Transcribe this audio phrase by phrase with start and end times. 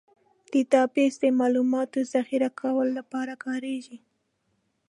[0.51, 3.97] ډیټابیس د معلوماتو ذخیره کولو لپاره کارېږي.